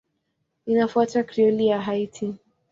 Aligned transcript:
Inafuata 0.65 1.23
Krioli 1.23 1.67
ya 1.67 1.81
Haiti. 1.81 2.35